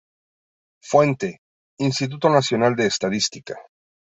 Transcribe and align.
Fuente: 0.81 1.41
Instituto 1.77 2.27
Nacional 2.27 2.75
de 2.75 2.87
Estadística 2.87 3.53